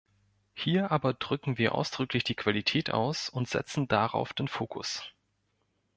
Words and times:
Hier 0.55 0.91
aber 0.91 1.13
drücken 1.13 1.59
wir 1.59 1.75
ausdrücklich 1.75 2.23
die 2.23 2.33
Qualität 2.33 2.89
aus 2.91 3.29
und 3.29 3.47
setzen 3.47 3.87
darauf 3.87 4.33
den 4.33 4.47
Fokus. 4.47 5.03